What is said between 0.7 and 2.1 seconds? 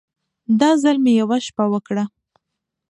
ځل مې يوه شپه وکړه.